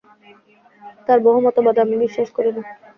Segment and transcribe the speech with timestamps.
[1.07, 2.61] তাঁর বহু মতবাদে আমি বিশ্বাস করি না।